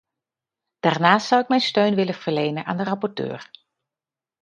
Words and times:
Daarnaast 0.79 1.27
zou 1.27 1.41
ik 1.41 1.47
mijn 1.47 1.61
steun 1.61 1.95
willen 1.95 2.13
verlenen 2.13 2.65
aan 2.65 2.77
de 2.77 2.83
rapporteur. 2.83 3.49